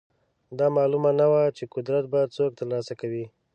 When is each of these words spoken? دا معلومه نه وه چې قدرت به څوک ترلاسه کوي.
دا 0.59 0.67
معلومه 0.77 1.11
نه 1.19 1.25
وه 1.31 1.43
چې 1.57 1.63
قدرت 1.75 2.05
به 2.11 2.21
څوک 2.35 2.51
ترلاسه 2.59 2.93
کوي. 3.01 3.25